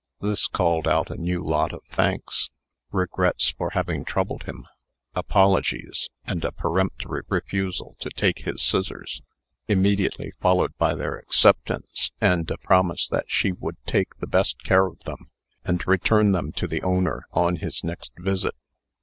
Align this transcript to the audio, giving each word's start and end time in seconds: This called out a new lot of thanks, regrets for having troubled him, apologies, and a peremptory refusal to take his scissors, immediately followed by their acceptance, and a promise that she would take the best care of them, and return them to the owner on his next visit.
This 0.19 0.47
called 0.47 0.87
out 0.87 1.11
a 1.11 1.15
new 1.15 1.45
lot 1.45 1.71
of 1.73 1.83
thanks, 1.87 2.49
regrets 2.91 3.51
for 3.51 3.69
having 3.73 4.03
troubled 4.03 4.45
him, 4.45 4.65
apologies, 5.13 6.09
and 6.25 6.43
a 6.43 6.51
peremptory 6.51 7.21
refusal 7.29 7.95
to 7.99 8.09
take 8.09 8.39
his 8.39 8.63
scissors, 8.63 9.21
immediately 9.67 10.31
followed 10.41 10.75
by 10.79 10.95
their 10.95 11.17
acceptance, 11.19 12.09
and 12.19 12.49
a 12.49 12.57
promise 12.57 13.07
that 13.09 13.29
she 13.29 13.51
would 13.51 13.77
take 13.85 14.17
the 14.17 14.25
best 14.25 14.63
care 14.63 14.87
of 14.87 14.97
them, 15.03 15.29
and 15.63 15.85
return 15.85 16.31
them 16.31 16.51
to 16.53 16.65
the 16.65 16.81
owner 16.81 17.27
on 17.31 17.57
his 17.57 17.83
next 17.83 18.11
visit. 18.17 18.55